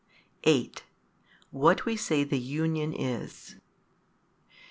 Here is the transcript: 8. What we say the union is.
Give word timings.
8. 0.45 0.81
What 1.51 1.85
we 1.85 1.95
say 1.95 2.23
the 2.23 2.39
union 2.39 2.91
is. 2.91 3.57